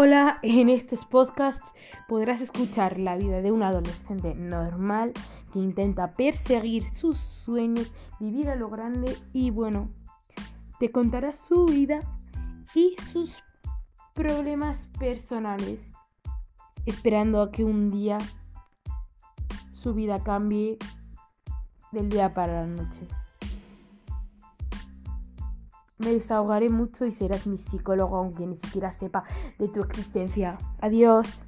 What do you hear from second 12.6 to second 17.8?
y sus problemas personales, esperando a que